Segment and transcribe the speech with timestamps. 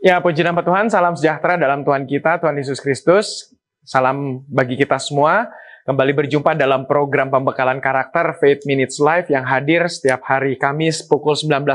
[0.00, 3.52] Ya, puji nama Tuhan, salam sejahtera dalam Tuhan kita, Tuhan Yesus Kristus.
[3.84, 5.52] Salam bagi kita semua.
[5.84, 11.36] Kembali berjumpa dalam program pembekalan karakter Faith Minutes Live yang hadir setiap hari Kamis pukul
[11.36, 11.68] 19.00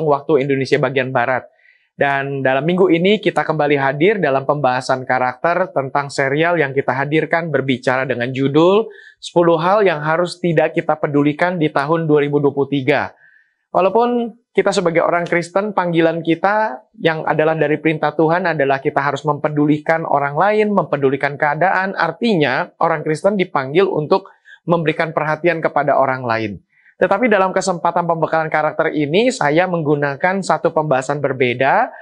[0.00, 1.44] waktu Indonesia bagian Barat.
[1.92, 7.52] Dan dalam minggu ini kita kembali hadir dalam pembahasan karakter tentang serial yang kita hadirkan
[7.52, 8.88] berbicara dengan judul
[9.20, 9.28] 10
[9.60, 13.12] hal yang harus tidak kita pedulikan di tahun 2023.
[13.76, 19.22] Walaupun kita sebagai orang Kristen, panggilan kita yang adalah dari perintah Tuhan adalah kita harus
[19.22, 21.94] mempedulikan orang lain, mempedulikan keadaan.
[21.94, 24.26] Artinya, orang Kristen dipanggil untuk
[24.66, 26.58] memberikan perhatian kepada orang lain.
[26.98, 31.94] Tetapi dalam kesempatan pembekalan karakter ini, saya menggunakan satu pembahasan berbeda.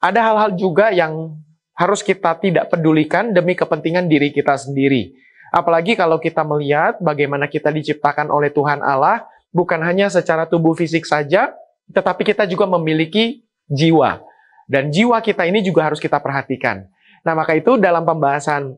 [0.00, 1.36] Ada hal-hal juga yang
[1.76, 5.12] harus kita tidak pedulikan demi kepentingan diri kita sendiri.
[5.52, 11.04] Apalagi kalau kita melihat bagaimana kita diciptakan oleh Tuhan Allah, bukan hanya secara tubuh fisik
[11.04, 11.52] saja,
[11.92, 14.20] tetapi kita juga memiliki jiwa.
[14.68, 16.84] Dan jiwa kita ini juga harus kita perhatikan.
[17.24, 18.76] Nah, maka itu dalam pembahasan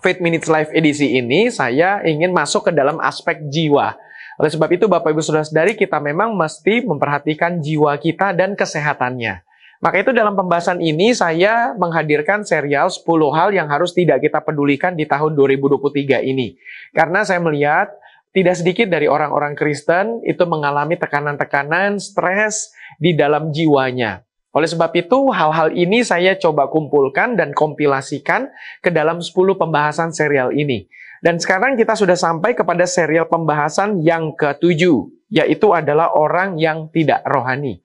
[0.00, 3.96] Faith Minutes Live edisi ini, saya ingin masuk ke dalam aspek jiwa.
[4.40, 9.44] Oleh sebab itu, Bapak Ibu Saudara-saudari, kita memang mesti memperhatikan jiwa kita dan kesehatannya.
[9.80, 14.92] Maka itu dalam pembahasan ini saya menghadirkan serial 10 hal yang harus tidak kita pedulikan
[14.92, 16.60] di tahun 2023 ini.
[16.92, 17.88] Karena saya melihat
[18.30, 22.70] tidak sedikit dari orang-orang Kristen itu mengalami tekanan-tekanan, stres
[23.02, 24.22] di dalam jiwanya.
[24.50, 28.50] Oleh sebab itu, hal-hal ini saya coba kumpulkan dan kompilasikan
[28.82, 30.90] ke dalam 10 pembahasan serial ini.
[31.22, 37.22] Dan sekarang kita sudah sampai kepada serial pembahasan yang ketujuh, yaitu adalah orang yang tidak
[37.26, 37.82] rohani.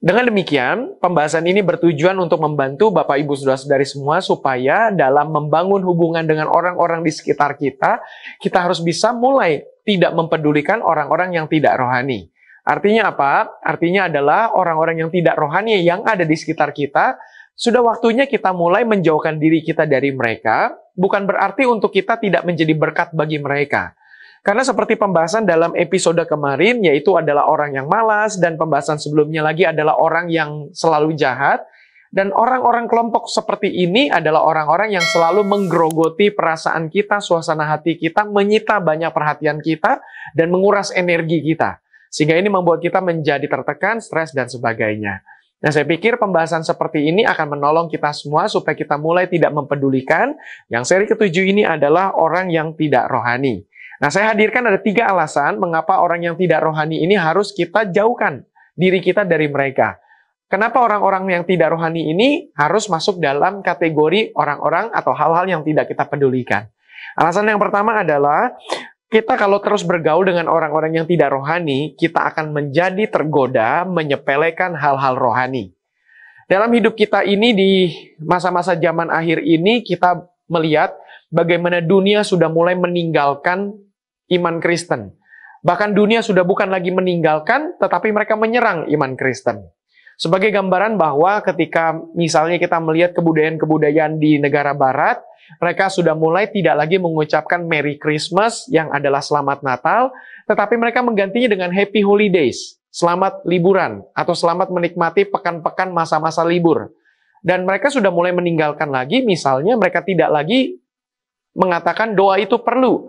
[0.00, 6.24] Dengan demikian, pembahasan ini bertujuan untuk membantu Bapak Ibu Saudara-saudari semua supaya dalam membangun hubungan
[6.24, 8.00] dengan orang-orang di sekitar kita,
[8.40, 12.32] kita harus bisa mulai tidak mempedulikan orang-orang yang tidak rohani.
[12.64, 13.60] Artinya apa?
[13.60, 17.20] Artinya adalah orang-orang yang tidak rohani yang ada di sekitar kita,
[17.52, 22.72] sudah waktunya kita mulai menjauhkan diri kita dari mereka, bukan berarti untuk kita tidak menjadi
[22.72, 23.92] berkat bagi mereka.
[24.40, 29.68] Karena seperti pembahasan dalam episode kemarin, yaitu adalah orang yang malas, dan pembahasan sebelumnya lagi
[29.68, 31.60] adalah orang yang selalu jahat,
[32.10, 38.26] dan orang-orang kelompok seperti ini adalah orang-orang yang selalu menggerogoti perasaan kita, suasana hati kita,
[38.26, 40.02] menyita banyak perhatian kita,
[40.34, 41.78] dan menguras energi kita.
[42.10, 45.22] Sehingga ini membuat kita menjadi tertekan, stres, dan sebagainya.
[45.60, 50.32] Nah, saya pikir pembahasan seperti ini akan menolong kita semua supaya kita mulai tidak mempedulikan.
[50.72, 53.68] Yang seri ketujuh ini adalah orang yang tidak rohani.
[54.00, 58.48] Nah, saya hadirkan ada tiga alasan mengapa orang yang tidak rohani ini harus kita jauhkan
[58.72, 60.00] diri kita dari mereka.
[60.48, 65.92] Kenapa orang-orang yang tidak rohani ini harus masuk dalam kategori orang-orang atau hal-hal yang tidak
[65.92, 66.66] kita pedulikan?
[67.14, 68.56] Alasan yang pertama adalah
[69.12, 75.14] kita kalau terus bergaul dengan orang-orang yang tidak rohani, kita akan menjadi tergoda menyepelekan hal-hal
[75.14, 75.76] rohani.
[76.48, 77.70] Dalam hidup kita ini di
[78.18, 80.96] masa-masa zaman akhir ini kita melihat
[81.30, 83.70] bagaimana dunia sudah mulai meninggalkan
[84.30, 85.14] iman Kristen.
[85.60, 89.68] Bahkan dunia sudah bukan lagi meninggalkan, tetapi mereka menyerang iman Kristen.
[90.20, 95.20] Sebagai gambaran bahwa ketika misalnya kita melihat kebudayaan-kebudayaan di negara barat,
[95.58, 100.12] mereka sudah mulai tidak lagi mengucapkan Merry Christmas yang adalah selamat Natal,
[100.44, 106.92] tetapi mereka menggantinya dengan Happy Holidays, selamat liburan, atau selamat menikmati pekan-pekan masa-masa libur.
[107.40, 110.76] Dan mereka sudah mulai meninggalkan lagi, misalnya mereka tidak lagi
[111.56, 113.08] mengatakan doa itu perlu,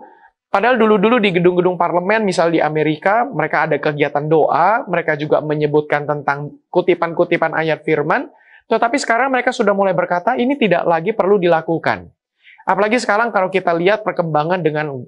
[0.52, 6.04] Padahal dulu-dulu di gedung-gedung parlemen, misal di Amerika, mereka ada kegiatan doa, mereka juga menyebutkan
[6.04, 8.28] tentang kutipan-kutipan ayat firman,
[8.68, 12.04] tetapi sekarang mereka sudah mulai berkata, ini tidak lagi perlu dilakukan.
[12.68, 15.02] Apalagi sekarang kalau kita lihat perkembangan dengan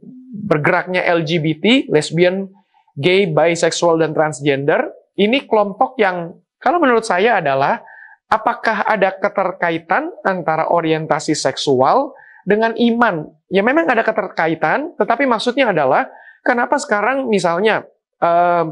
[0.49, 2.49] bergeraknya LGBT, lesbian,
[2.97, 4.89] gay, bisexual, dan transgender,
[5.21, 7.85] ini kelompok yang kalau menurut saya adalah
[8.33, 13.29] apakah ada keterkaitan antara orientasi seksual dengan iman.
[13.53, 16.09] Ya memang ada keterkaitan, tetapi maksudnya adalah
[16.41, 17.85] kenapa sekarang misalnya
[18.19, 18.65] eh,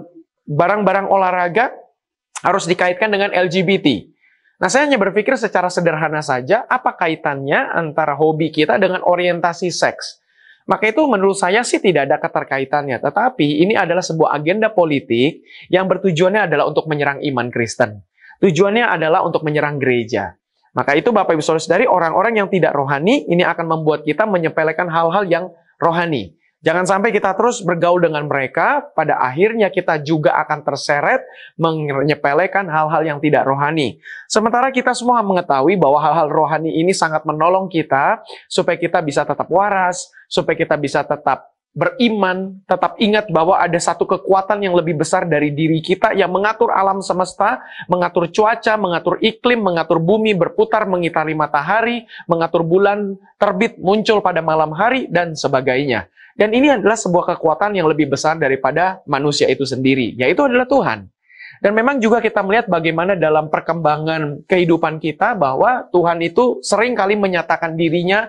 [0.49, 1.73] barang-barang olahraga
[2.43, 4.11] harus dikaitkan dengan LGBT.
[4.63, 10.23] Nah, saya hanya berpikir secara sederhana saja, apa kaitannya antara hobi kita dengan orientasi seks?
[10.71, 13.03] Maka itu menurut saya sih tidak ada keterkaitannya.
[13.03, 18.07] Tetapi ini adalah sebuah agenda politik yang bertujuannya adalah untuk menyerang iman Kristen.
[18.39, 20.39] Tujuannya adalah untuk menyerang gereja.
[20.73, 25.29] Maka itu Bapak Ibu Saudara-saudari, orang-orang yang tidak rohani ini akan membuat kita menyepelekan hal-hal
[25.29, 25.45] yang
[25.77, 26.33] rohani.
[26.63, 31.27] Jangan sampai kita terus bergaul dengan mereka, pada akhirnya kita juga akan terseret
[31.59, 33.99] menyepelekan hal-hal yang tidak rohani.
[34.31, 39.51] Sementara kita semua mengetahui bahwa hal-hal rohani ini sangat menolong kita supaya kita bisa tetap
[39.51, 45.25] waras, supaya kita bisa tetap beriman, tetap ingat bahwa ada satu kekuatan yang lebih besar
[45.25, 51.33] dari diri kita yang mengatur alam semesta, mengatur cuaca, mengatur iklim, mengatur bumi berputar mengitari
[51.33, 56.13] matahari, mengatur bulan terbit muncul pada malam hari, dan sebagainya.
[56.37, 61.09] Dan ini adalah sebuah kekuatan yang lebih besar daripada manusia itu sendiri, yaitu adalah Tuhan.
[61.63, 67.15] Dan memang juga kita melihat bagaimana dalam perkembangan kehidupan kita bahwa Tuhan itu sering kali
[67.17, 68.27] menyatakan dirinya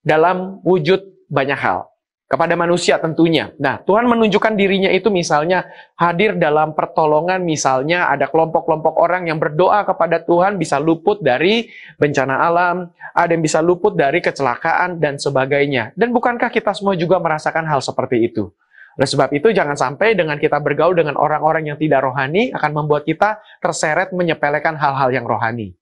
[0.00, 1.89] dalam wujud banyak hal
[2.30, 3.50] kepada manusia tentunya.
[3.58, 5.66] Nah, Tuhan menunjukkan dirinya itu misalnya
[5.98, 11.66] hadir dalam pertolongan, misalnya ada kelompok-kelompok orang yang berdoa kepada Tuhan bisa luput dari
[11.98, 12.86] bencana alam,
[13.18, 15.90] ada yang bisa luput dari kecelakaan dan sebagainya.
[15.98, 18.46] Dan bukankah kita semua juga merasakan hal seperti itu?
[18.94, 23.02] Oleh sebab itu jangan sampai dengan kita bergaul dengan orang-orang yang tidak rohani akan membuat
[23.10, 25.79] kita terseret menyepelekan hal-hal yang rohani.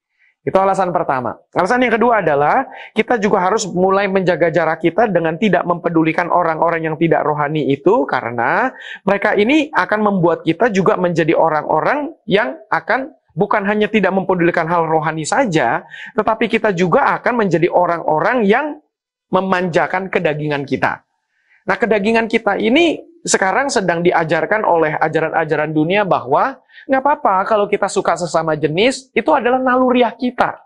[0.49, 1.37] Itu alasan pertama.
[1.53, 2.65] Alasan yang kedua adalah
[2.97, 8.09] kita juga harus mulai menjaga jarak kita dengan tidak mempedulikan orang-orang yang tidak rohani itu
[8.09, 8.73] karena
[9.05, 14.89] mereka ini akan membuat kita juga menjadi orang-orang yang akan bukan hanya tidak mempedulikan hal
[14.89, 15.85] rohani saja,
[16.17, 18.81] tetapi kita juga akan menjadi orang-orang yang
[19.29, 21.05] memanjakan kedagingan kita.
[21.69, 26.59] Nah, kedagingan kita ini sekarang sedang diajarkan oleh ajaran-ajaran dunia bahwa
[26.89, 30.57] Nggak apa-apa kalau kita suka sesama jenis, itu adalah naluriah kita.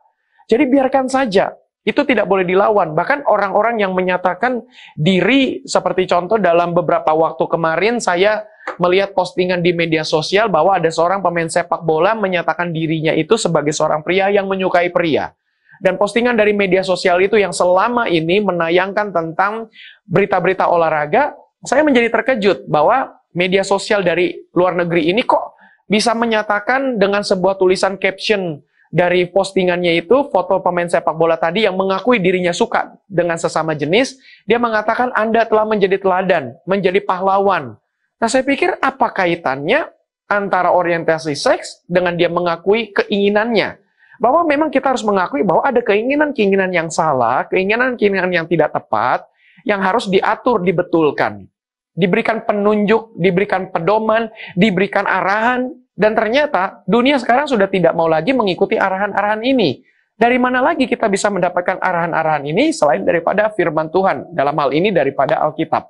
[0.47, 1.51] Jadi biarkan saja.
[1.83, 2.95] Itu tidak boleh dilawan.
[2.95, 4.63] Bahkan orang-orang yang menyatakan
[4.95, 8.47] diri, seperti contoh dalam beberapa waktu kemarin, saya
[8.79, 13.75] melihat postingan di media sosial bahwa ada seorang pemain sepak bola menyatakan dirinya itu sebagai
[13.75, 15.35] seorang pria yang menyukai pria.
[15.83, 19.67] Dan postingan dari media sosial itu yang selama ini menayangkan tentang
[20.07, 25.55] berita-berita olahraga, saya menjadi terkejut bahwa media sosial dari luar negeri ini kok
[25.87, 28.61] bisa menyatakan dengan sebuah tulisan caption
[28.93, 34.21] dari postingannya itu foto pemain sepak bola tadi yang mengakui dirinya suka dengan sesama jenis,
[34.45, 37.81] dia mengatakan Anda telah menjadi teladan, menjadi pahlawan.
[38.21, 39.89] Nah, saya pikir apa kaitannya
[40.29, 43.81] antara orientasi seks dengan dia mengakui keinginannya?
[44.21, 49.25] Bahwa memang kita harus mengakui bahwa ada keinginan-keinginan yang salah, keinginan-keinginan yang tidak tepat,
[49.67, 51.49] yang harus diatur, dibetulkan.
[51.93, 58.81] Diberikan penunjuk, diberikan pedoman, diberikan arahan, dan ternyata dunia sekarang sudah tidak mau lagi mengikuti
[58.81, 59.85] arahan-arahan ini.
[60.17, 64.89] Dari mana lagi kita bisa mendapatkan arahan-arahan ini selain daripada firman Tuhan, dalam hal ini
[64.89, 65.89] daripada Alkitab.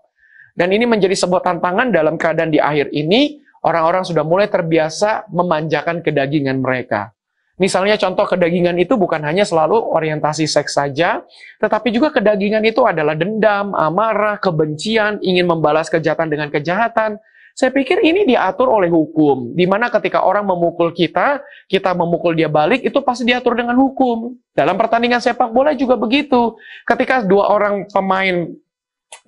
[0.52, 6.02] Dan ini menjadi sebuah tantangan dalam keadaan di akhir ini, orang-orang sudah mulai terbiasa memanjakan
[6.02, 7.14] kedagingan mereka.
[7.60, 11.20] Misalnya contoh kedagingan itu bukan hanya selalu orientasi seks saja,
[11.60, 17.20] tetapi juga kedagingan itu adalah dendam, amarah, kebencian, ingin membalas kejahatan dengan kejahatan,
[17.52, 22.48] saya pikir ini diatur oleh hukum, di mana ketika orang memukul kita, kita memukul dia
[22.48, 24.32] balik, itu pasti diatur dengan hukum.
[24.56, 26.56] Dalam pertandingan sepak bola juga begitu.
[26.88, 28.48] Ketika dua orang pemain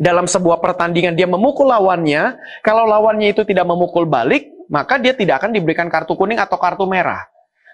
[0.00, 5.44] dalam sebuah pertandingan dia memukul lawannya, kalau lawannya itu tidak memukul balik, maka dia tidak
[5.44, 7.20] akan diberikan kartu kuning atau kartu merah.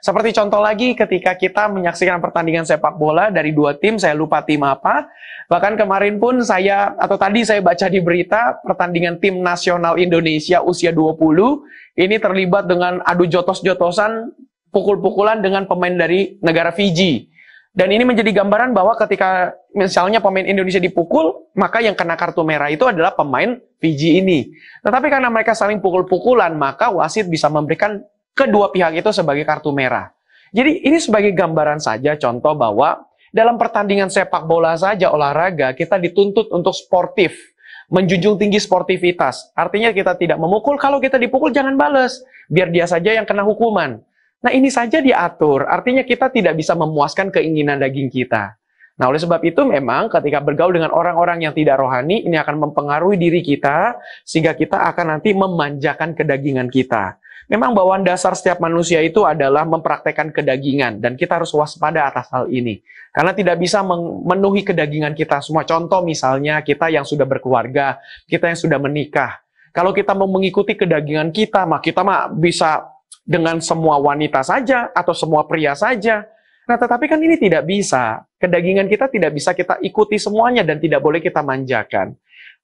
[0.00, 4.64] Seperti contoh lagi ketika kita menyaksikan pertandingan sepak bola dari dua tim, saya lupa tim
[4.64, 5.12] apa.
[5.52, 10.88] Bahkan kemarin pun saya, atau tadi saya baca di berita, pertandingan tim nasional Indonesia usia
[10.88, 14.32] 20, ini terlibat dengan adu jotos-jotosan,
[14.72, 17.28] pukul-pukulan dengan pemain dari negara Fiji.
[17.70, 22.66] Dan ini menjadi gambaran bahwa ketika misalnya pemain Indonesia dipukul, maka yang kena kartu merah
[22.66, 24.50] itu adalah pemain Fiji ini.
[24.82, 30.10] Tetapi karena mereka saling pukul-pukulan, maka wasit bisa memberikan kedua pihak itu sebagai kartu merah.
[30.50, 36.50] Jadi ini sebagai gambaran saja contoh bahwa dalam pertandingan sepak bola saja olahraga kita dituntut
[36.50, 37.54] untuk sportif,
[37.86, 39.54] menjunjung tinggi sportivitas.
[39.54, 42.18] Artinya kita tidak memukul, kalau kita dipukul jangan bales,
[42.50, 44.02] biar dia saja yang kena hukuman.
[44.40, 48.56] Nah ini saja diatur, artinya kita tidak bisa memuaskan keinginan daging kita.
[48.96, 53.20] Nah oleh sebab itu memang ketika bergaul dengan orang-orang yang tidak rohani, ini akan mempengaruhi
[53.20, 57.19] diri kita, sehingga kita akan nanti memanjakan kedagingan kita.
[57.50, 62.46] Memang bawaan dasar setiap manusia itu adalah mempraktekkan kedagingan dan kita harus waspada atas hal
[62.46, 62.78] ini.
[63.10, 65.66] Karena tidak bisa memenuhi kedagingan kita semua.
[65.66, 67.98] Contoh misalnya kita yang sudah berkeluarga,
[68.30, 69.42] kita yang sudah menikah.
[69.74, 72.86] Kalau kita mau mengikuti kedagingan kita, mah kita mah bisa
[73.26, 76.22] dengan semua wanita saja atau semua pria saja.
[76.70, 78.22] Nah, tetapi kan ini tidak bisa.
[78.38, 82.14] Kedagingan kita tidak bisa kita ikuti semuanya dan tidak boleh kita manjakan.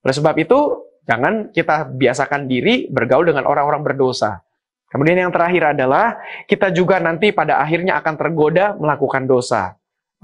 [0.06, 0.58] Oleh sebab itu,
[1.10, 4.45] jangan kita biasakan diri bergaul dengan orang-orang berdosa.
[4.86, 6.16] Kemudian yang terakhir adalah
[6.46, 9.74] kita juga nanti pada akhirnya akan tergoda melakukan dosa.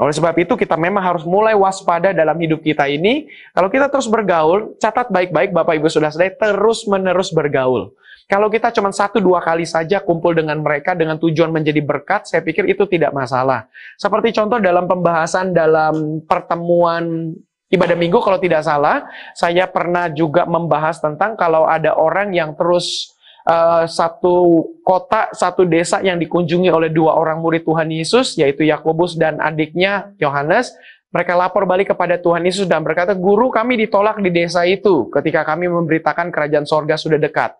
[0.00, 3.28] Oleh sebab itu kita memang harus mulai waspada dalam hidup kita ini.
[3.52, 7.92] Kalau kita terus bergaul, catat baik-baik Bapak Ibu sudah selesai, terus menerus bergaul.
[8.31, 12.40] Kalau kita cuma satu dua kali saja kumpul dengan mereka dengan tujuan menjadi berkat, saya
[12.40, 13.69] pikir itu tidak masalah.
[14.00, 17.37] Seperti contoh dalam pembahasan dalam pertemuan
[17.69, 19.04] ibadah minggu kalau tidak salah,
[19.37, 23.12] saya pernah juga membahas tentang kalau ada orang yang terus
[23.46, 29.18] uh, satu kota, satu desa yang dikunjungi oleh dua orang murid Tuhan Yesus, yaitu Yakobus
[29.18, 30.75] dan adiknya Yohanes.
[31.12, 35.44] Mereka lapor balik kepada Tuhan Yesus dan berkata, Guru kami ditolak di desa itu ketika
[35.44, 37.52] kami memberitakan kerajaan sorga sudah dekat.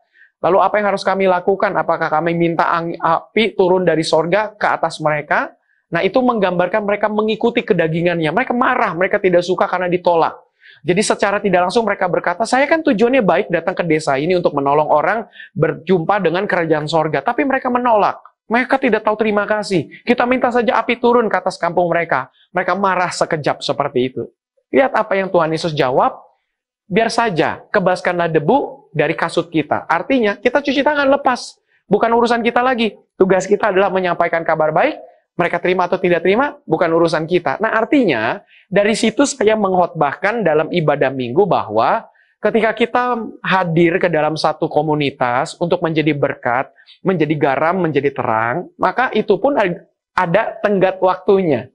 [0.43, 1.71] Lalu apa yang harus kami lakukan?
[1.77, 2.67] Apakah kami minta
[2.99, 5.53] api turun dari sorga ke atas mereka?
[5.93, 8.33] Nah itu menggambarkan mereka mengikuti kedagingannya.
[8.33, 10.35] Mereka marah, mereka tidak suka karena ditolak.
[10.83, 14.51] Jadi secara tidak langsung mereka berkata, saya kan tujuannya baik datang ke desa ini untuk
[14.59, 17.23] menolong orang berjumpa dengan kerajaan sorga.
[17.23, 18.19] Tapi mereka menolak.
[18.51, 19.87] Mereka tidak tahu terima kasih.
[20.03, 22.35] Kita minta saja api turun ke atas kampung mereka.
[22.51, 24.27] Mereka marah sekejap seperti itu.
[24.75, 26.19] Lihat apa yang Tuhan Yesus jawab.
[26.91, 29.87] Biar saja, kebaskanlah debu dari kasut kita.
[29.89, 31.57] Artinya, kita cuci tangan lepas.
[31.87, 32.93] Bukan urusan kita lagi.
[33.17, 34.99] Tugas kita adalah menyampaikan kabar baik,
[35.33, 37.57] mereka terima atau tidak terima bukan urusan kita.
[37.59, 42.05] Nah, artinya dari situ saya menghotbahkan dalam ibadah minggu bahwa
[42.43, 43.05] ketika kita
[43.41, 46.69] hadir ke dalam satu komunitas untuk menjadi berkat,
[47.01, 49.57] menjadi garam, menjadi terang, maka itu pun
[50.13, 51.73] ada tenggat waktunya.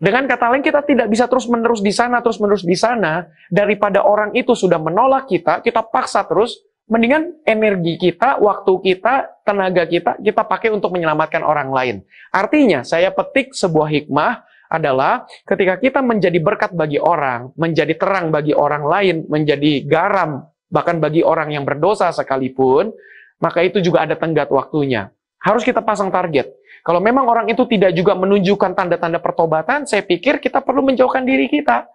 [0.00, 4.56] Dengan kata lain kita tidak bisa terus-menerus di sana, terus-menerus di sana daripada orang itu
[4.56, 6.56] sudah menolak kita, kita paksa terus
[6.90, 11.96] mendingan energi kita, waktu kita, tenaga kita, kita pakai untuk menyelamatkan orang lain.
[12.34, 18.54] Artinya, saya petik sebuah hikmah adalah ketika kita menjadi berkat bagi orang, menjadi terang bagi
[18.54, 22.90] orang lain, menjadi garam, bahkan bagi orang yang berdosa sekalipun,
[23.38, 25.14] maka itu juga ada tenggat waktunya.
[25.40, 26.52] Harus kita pasang target.
[26.84, 31.46] Kalau memang orang itu tidak juga menunjukkan tanda-tanda pertobatan, saya pikir kita perlu menjauhkan diri
[31.46, 31.86] kita.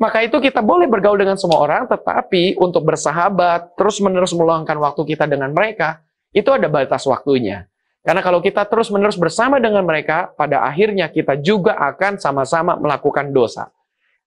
[0.00, 5.28] Maka itu kita boleh bergaul dengan semua orang, tetapi untuk bersahabat, terus-menerus meluangkan waktu kita
[5.28, 6.00] dengan mereka,
[6.32, 7.68] itu ada batas waktunya.
[8.00, 13.68] Karena kalau kita terus-menerus bersama dengan mereka, pada akhirnya kita juga akan sama-sama melakukan dosa.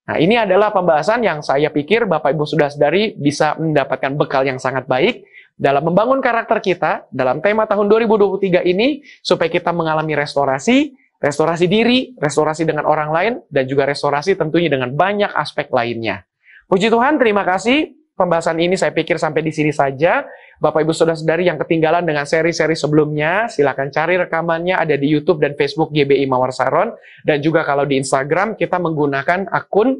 [0.06, 4.62] Nah, ini adalah pembahasan yang saya pikir Bapak Ibu sudah sadari bisa mendapatkan bekal yang
[4.62, 5.26] sangat baik
[5.58, 12.12] dalam membangun karakter kita dalam tema tahun 2023 ini supaya kita mengalami restorasi, restorasi diri,
[12.20, 16.28] restorasi dengan orang lain, dan juga restorasi tentunya dengan banyak aspek lainnya.
[16.68, 17.96] Puji Tuhan, terima kasih.
[18.14, 20.28] Pembahasan ini saya pikir sampai di sini saja.
[20.62, 25.58] Bapak Ibu Saudara-saudari yang ketinggalan dengan seri-seri sebelumnya, silakan cari rekamannya ada di YouTube dan
[25.58, 26.94] Facebook GBI Mawar Saron
[27.26, 29.98] dan juga kalau di Instagram kita menggunakan akun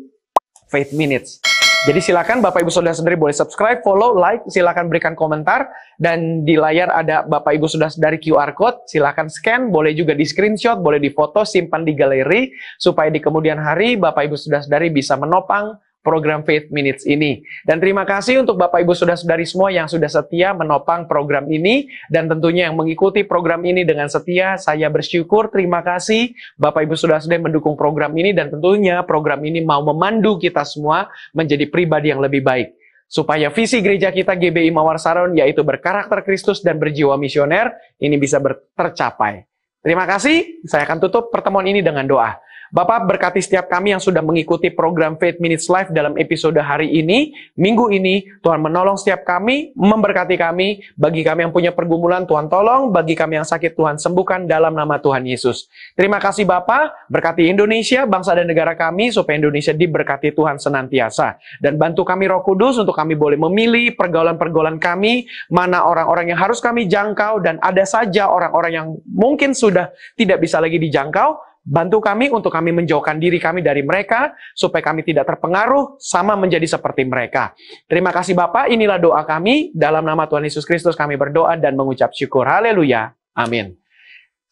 [0.70, 1.53] Faith Minutes.
[1.84, 5.68] Jadi silakan Bapak Ibu Saudara sendiri boleh subscribe, follow, like, silakan berikan komentar.
[6.00, 10.24] Dan di layar ada Bapak Ibu Saudara dari QR code, silakan scan, boleh juga di
[10.24, 12.56] screenshot, boleh di foto, simpan di galeri.
[12.80, 17.42] Supaya di kemudian hari Bapak Ibu Saudara sendiri bisa menopang program Faith Minutes ini.
[17.64, 22.28] Dan terima kasih untuk Bapak Ibu Saudara-saudari semua yang sudah setia menopang program ini dan
[22.28, 24.60] tentunya yang mengikuti program ini dengan setia.
[24.60, 29.82] Saya bersyukur, terima kasih Bapak Ibu Saudara-saudari mendukung program ini dan tentunya program ini mau
[29.82, 32.76] memandu kita semua menjadi pribadi yang lebih baik.
[33.08, 38.42] Supaya visi gereja kita GBI Mawar Saron yaitu berkarakter Kristus dan berjiwa misioner ini bisa
[38.76, 39.48] tercapai.
[39.84, 42.40] Terima kasih, saya akan tutup pertemuan ini dengan doa.
[42.74, 47.30] Bapak berkati setiap kami yang sudah mengikuti program Faith Minutes Live dalam episode hari ini,
[47.54, 52.90] minggu ini, Tuhan menolong setiap kami, memberkati kami, bagi kami yang punya pergumulan, Tuhan tolong,
[52.90, 55.70] bagi kami yang sakit, Tuhan sembuhkan dalam nama Tuhan Yesus.
[55.94, 61.38] Terima kasih Bapak, berkati Indonesia, bangsa dan negara kami, supaya Indonesia diberkati Tuhan senantiasa.
[61.62, 66.58] Dan bantu kami roh kudus untuk kami boleh memilih pergaulan-pergaulan kami, mana orang-orang yang harus
[66.58, 72.28] kami jangkau, dan ada saja orang-orang yang mungkin sudah tidak bisa lagi dijangkau, Bantu kami
[72.28, 77.56] untuk kami menjauhkan diri kami dari mereka, supaya kami tidak terpengaruh sama menjadi seperti mereka.
[77.88, 79.72] Terima kasih Bapak, inilah doa kami.
[79.72, 82.44] Dalam nama Tuhan Yesus Kristus kami berdoa dan mengucap syukur.
[82.44, 83.16] Haleluya.
[83.32, 83.80] Amin.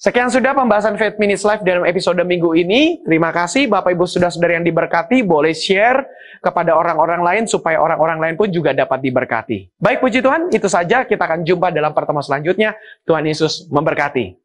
[0.02, 3.06] Sekian sudah pembahasan Faith Minutes Live dalam episode minggu ini.
[3.06, 5.22] Terima kasih Bapak Ibu Saudara-saudara yang diberkati.
[5.22, 6.10] Boleh share
[6.42, 9.70] kepada orang-orang lain supaya orang-orang lain pun juga dapat diberkati.
[9.78, 12.74] Baik puji Tuhan, itu saja kita akan jumpa dalam pertemuan selanjutnya.
[13.06, 14.41] Tuhan Yesus memberkati.